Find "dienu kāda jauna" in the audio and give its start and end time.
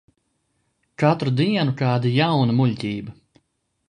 1.41-2.57